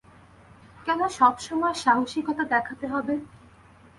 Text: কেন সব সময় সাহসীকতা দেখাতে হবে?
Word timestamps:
কেন 0.85 1.01
সব 1.17 1.33
সময় 1.39 1.75
সাহসীকতা 1.83 2.43
দেখাতে 2.53 2.85
হবে? 2.93 3.15